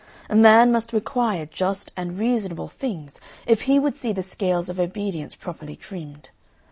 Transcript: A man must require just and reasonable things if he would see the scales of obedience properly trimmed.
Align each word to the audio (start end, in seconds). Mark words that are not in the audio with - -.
A 0.31 0.35
man 0.35 0.71
must 0.71 0.93
require 0.93 1.45
just 1.45 1.91
and 1.95 2.17
reasonable 2.17 2.67
things 2.67 3.19
if 3.45 3.61
he 3.69 3.77
would 3.77 3.95
see 3.95 4.11
the 4.11 4.23
scales 4.23 4.67
of 4.67 4.79
obedience 4.79 5.35
properly 5.35 5.75
trimmed. 5.75 6.29